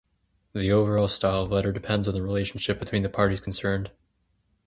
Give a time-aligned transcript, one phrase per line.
[0.53, 3.91] The overall style of letter depends on the relationship between the parties concerned.